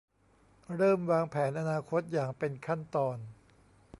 [0.77, 3.17] เริ่มวางแผนอนาคตอย่างเป็นขั้นตอน